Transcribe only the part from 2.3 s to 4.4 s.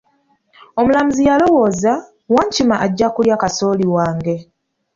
Wankima ajja kulya kasooli wange.